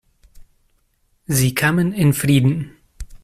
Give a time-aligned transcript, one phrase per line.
[1.27, 2.75] Sie kamen in Frieden.